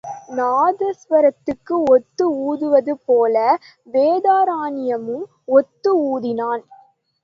[0.35, 3.35] நாதசுவரத்துக்கு ஒத்து ஊதுவது போல
[3.93, 5.25] வேதாரண்யமும்
[5.51, 6.63] ஒத்து ஊதினான்.